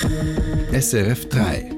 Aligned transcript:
SRF 0.00 1.28
3. 1.28 1.70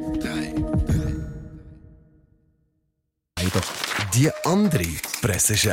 Die 4.15 4.31
andere 4.45 4.85
Presseschau. 5.21 5.73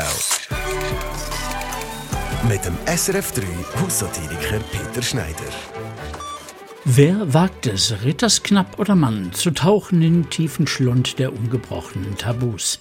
Mit 2.50 2.66
dem 2.66 2.76
SRF 2.88 3.32
3 3.34 3.44
Haussatiriker 3.80 4.60
Peter 4.72 5.02
Schneider. 5.04 5.36
Wer 6.84 7.32
wagt 7.32 7.68
es, 7.68 7.94
Rittersknapp 8.04 8.80
oder 8.80 8.96
Mann, 8.96 9.32
zu 9.34 9.52
tauchen 9.52 10.02
in 10.02 10.24
den 10.24 10.30
tiefen 10.32 10.66
Schlund 10.66 11.20
der 11.20 11.34
ungebrochenen 11.34 12.18
Tabus? 12.18 12.80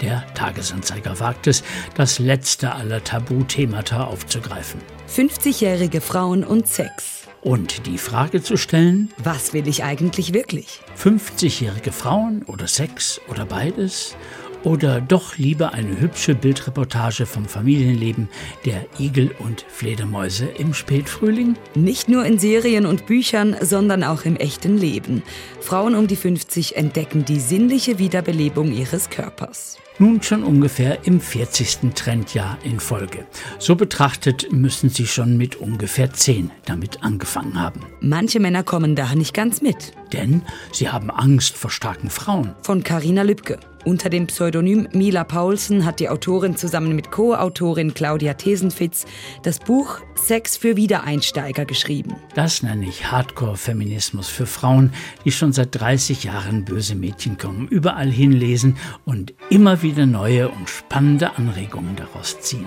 Der 0.00 0.24
Tagesanzeiger 0.34 1.18
wagt 1.18 1.48
es, 1.48 1.64
das 1.94 2.20
letzte 2.20 2.74
aller 2.74 3.02
Tabuthemata 3.02 4.04
aufzugreifen. 4.04 4.80
50-jährige 5.14 6.00
Frauen 6.00 6.44
und 6.44 6.68
Sex. 6.68 7.19
Und 7.42 7.86
die 7.86 7.96
Frage 7.96 8.42
zu 8.42 8.56
stellen, 8.56 9.10
Was 9.22 9.54
will 9.54 9.66
ich 9.66 9.82
eigentlich 9.82 10.34
wirklich? 10.34 10.80
50-jährige 10.98 11.90
Frauen 11.90 12.42
oder 12.42 12.66
Sex 12.66 13.20
oder 13.28 13.46
beides? 13.46 14.14
Oder 14.62 15.00
doch 15.00 15.38
lieber 15.38 15.72
eine 15.72 15.98
hübsche 15.98 16.34
Bildreportage 16.34 17.24
vom 17.24 17.46
Familienleben 17.46 18.28
der 18.66 18.84
Igel 18.98 19.30
und 19.38 19.64
Fledermäuse 19.68 20.44
im 20.44 20.74
Spätfrühling? 20.74 21.56
Nicht 21.74 22.10
nur 22.10 22.26
in 22.26 22.38
Serien 22.38 22.84
und 22.84 23.06
Büchern, 23.06 23.56
sondern 23.62 24.04
auch 24.04 24.26
im 24.26 24.36
echten 24.36 24.76
Leben. 24.76 25.22
Frauen 25.60 25.94
um 25.94 26.08
die 26.08 26.16
50 26.16 26.76
entdecken 26.76 27.24
die 27.24 27.40
sinnliche 27.40 27.98
Wiederbelebung 27.98 28.70
ihres 28.70 29.08
Körpers. 29.08 29.78
Nun 30.00 30.22
schon 30.22 30.44
ungefähr 30.44 31.06
im 31.06 31.20
40. 31.20 31.92
Trendjahr 31.94 32.56
in 32.64 32.80
Folge. 32.80 33.26
So 33.58 33.76
betrachtet 33.76 34.50
müssen 34.50 34.88
sie 34.88 35.06
schon 35.06 35.36
mit 35.36 35.56
ungefähr 35.56 36.10
10 36.10 36.50
damit 36.64 37.02
angefangen 37.02 37.60
haben. 37.60 37.82
Manche 38.00 38.40
Männer 38.40 38.62
kommen 38.62 38.96
da 38.96 39.14
nicht 39.14 39.34
ganz 39.34 39.60
mit. 39.60 39.92
Denn 40.12 40.42
sie 40.72 40.88
haben 40.88 41.10
Angst 41.10 41.56
vor 41.56 41.70
starken 41.70 42.10
Frauen. 42.10 42.54
Von 42.62 42.82
Carina 42.82 43.22
Lübke. 43.22 43.58
Unter 43.84 44.10
dem 44.10 44.26
Pseudonym 44.26 44.88
Mila 44.92 45.24
Paulsen 45.24 45.86
hat 45.86 46.00
die 46.00 46.10
Autorin 46.10 46.54
zusammen 46.54 46.94
mit 46.94 47.10
Co-Autorin 47.10 47.94
Claudia 47.94 48.34
Thesenfitz 48.34 49.06
das 49.42 49.58
Buch 49.58 50.00
Sex 50.14 50.58
für 50.58 50.76
Wiedereinsteiger 50.76 51.64
geschrieben. 51.64 52.16
Das 52.34 52.62
nenne 52.62 52.86
ich 52.86 53.10
Hardcore-Feminismus 53.10 54.28
für 54.28 54.44
Frauen, 54.44 54.92
die 55.24 55.32
schon 55.32 55.52
seit 55.52 55.80
30 55.80 56.24
Jahren 56.24 56.66
böse 56.66 56.94
Mädchen 56.94 57.38
kommen, 57.38 57.68
überall 57.68 58.10
hinlesen 58.10 58.76
und 59.06 59.32
immer 59.48 59.80
wieder 59.80 60.04
neue 60.04 60.50
und 60.50 60.68
spannende 60.68 61.36
Anregungen 61.36 61.96
daraus 61.96 62.38
ziehen. 62.40 62.66